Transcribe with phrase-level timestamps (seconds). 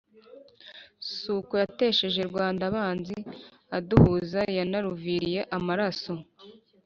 [1.17, 3.17] s’uko yatesheje rwanda abanzi
[3.77, 6.11] aduhuza, yanaruviriye amaraso